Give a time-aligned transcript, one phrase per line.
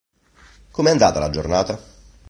[0.71, 1.79] Come è andata la giornata?